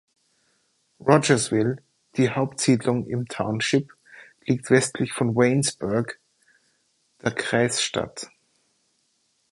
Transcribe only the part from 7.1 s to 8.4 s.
der Kreisstadt.